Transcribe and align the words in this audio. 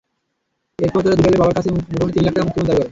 এরপর 0.79 0.99
তারা 1.03 1.15
দুলালের 1.15 1.39
বাবার 1.41 1.55
কাছে 1.57 1.69
মুঠোফোনে 1.71 2.13
তিন 2.15 2.23
লাখ 2.25 2.33
টাকা 2.33 2.45
মুক্তিপণ 2.45 2.65
দাবি 2.65 2.69
করে। 2.69 2.79